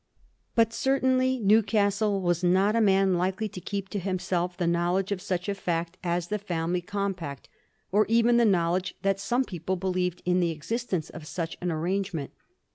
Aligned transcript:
*' 0.29 0.55
But 0.55 0.73
certainly 0.73 1.39
Newcas 1.39 1.99
tle 1.99 2.21
was 2.23 2.43
not 2.43 2.75
a 2.75 2.81
man 2.81 3.19
likely 3.19 3.47
to 3.49 3.61
keep 3.61 3.87
to 3.89 3.99
himself 3.99 4.57
the 4.57 4.65
knowledge 4.65 5.11
of 5.11 5.21
such 5.21 5.47
a 5.47 5.53
fact 5.53 5.95
as 6.03 6.29
the 6.29 6.39
family 6.39 6.81
compact, 6.81 7.47
or 7.91 8.07
even 8.07 8.37
the 8.37 8.43
knowl 8.45 8.77
edge 8.77 8.95
that 9.03 9.19
some 9.19 9.43
people 9.45 9.75
believed 9.75 10.23
in 10.25 10.39
the 10.39 10.49
existence 10.49 11.11
of 11.11 11.27
such 11.27 11.55
an 11.61 11.71
arrangement. 11.71 12.31